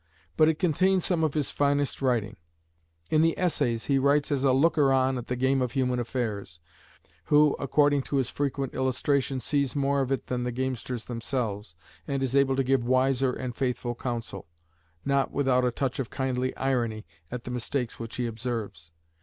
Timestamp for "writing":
2.01-2.37